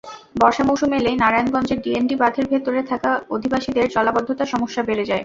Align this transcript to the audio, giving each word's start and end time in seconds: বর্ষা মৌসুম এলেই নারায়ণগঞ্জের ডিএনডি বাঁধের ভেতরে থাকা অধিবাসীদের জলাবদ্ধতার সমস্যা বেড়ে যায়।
বর্ষা 0.35 0.63
মৌসুম 0.67 0.91
এলেই 0.93 1.15
নারায়ণগঞ্জের 1.19 1.79
ডিএনডি 1.83 2.15
বাঁধের 2.21 2.45
ভেতরে 2.51 2.81
থাকা 2.91 3.09
অধিবাসীদের 3.35 3.85
জলাবদ্ধতার 3.95 4.51
সমস্যা 4.53 4.81
বেড়ে 4.87 5.05
যায়। 5.05 5.19